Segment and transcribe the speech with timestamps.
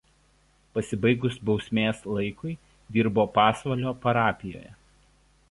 [0.77, 2.55] Pasibaigus bausmės laikui
[2.97, 4.75] dirbo Pasvalio parapijoje.